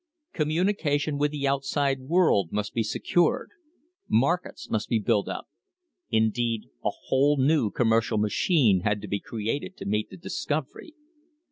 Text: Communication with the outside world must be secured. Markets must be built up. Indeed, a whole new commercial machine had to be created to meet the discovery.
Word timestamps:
Communication 0.33 1.19
with 1.19 1.29
the 1.29 1.45
outside 1.47 1.99
world 1.99 2.51
must 2.51 2.73
be 2.73 2.81
secured. 2.81 3.51
Markets 4.09 4.67
must 4.67 4.89
be 4.89 4.97
built 4.97 5.27
up. 5.27 5.47
Indeed, 6.09 6.71
a 6.83 6.89
whole 6.89 7.37
new 7.37 7.69
commercial 7.69 8.17
machine 8.17 8.79
had 8.79 8.99
to 9.03 9.07
be 9.07 9.19
created 9.19 9.77
to 9.77 9.85
meet 9.85 10.09
the 10.09 10.17
discovery. 10.17 10.95